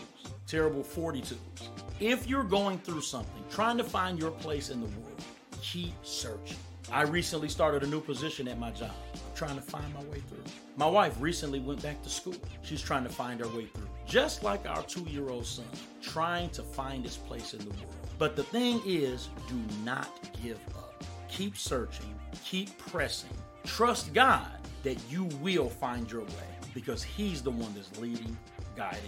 terrible 0.48 0.84
42s? 0.84 1.36
If 2.00 2.28
you're 2.28 2.44
going 2.44 2.80
through 2.80 3.02
something, 3.02 3.44
trying 3.50 3.78
to 3.78 3.84
find 3.84 4.18
your 4.18 4.32
place 4.32 4.70
in 4.70 4.82
the 4.82 4.88
world, 4.88 5.24
keep 5.62 5.94
searching. 6.04 6.58
I 6.92 7.02
recently 7.02 7.50
started 7.50 7.84
a 7.84 7.88
new 7.88 8.00
position 8.00 8.48
at 8.48 8.60
my 8.60 8.72
job. 8.72 8.92
I'm 9.14 9.36
trying 9.36 9.56
to 9.56 9.62
find 9.62 9.92
my 9.94 10.04
way 10.04 10.22
through. 10.30 10.44
My 10.78 10.88
wife 10.88 11.16
recently 11.20 11.60
went 11.60 11.82
back 11.82 12.02
to 12.04 12.10
school. 12.10 12.36
She's 12.62 12.82
trying 12.82 13.04
to 13.04 13.10
find 13.10 13.40
her 13.40 13.48
way 13.48 13.66
through. 13.66 13.90
Just 14.06 14.44
like 14.44 14.68
our 14.68 14.84
two 14.84 15.04
year 15.10 15.30
old 15.30 15.46
son, 15.46 15.66
trying 16.02 16.50
to 16.52 16.62
find 16.62 17.04
his 17.04 17.18
place 17.18 17.54
in 17.54 17.60
the 17.60 17.72
world. 17.72 17.96
But 18.18 18.36
the 18.36 18.44
thing 18.44 18.82
is, 18.86 19.30
do 19.50 19.60
not 19.84 20.10
give 20.44 20.60
up. 20.76 21.04
Keep 21.28 21.58
searching, 21.58 22.14
keep 22.44 22.78
pressing. 22.78 23.36
Trust 23.66 24.14
God 24.14 24.48
that 24.84 24.98
you 25.10 25.26
will 25.42 25.70
find 25.70 26.10
your 26.12 26.22
way 26.22 26.56
because 26.74 27.02
He's 27.04 27.42
the 27.42 27.52
one 27.52 27.74
that's 27.74 28.00
leading, 28.00 28.38
guiding, 28.76 29.02